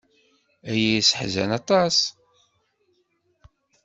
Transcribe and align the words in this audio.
Aya 0.69 0.87
yesseḥzan 0.95 1.51
aṭas. 1.59 1.97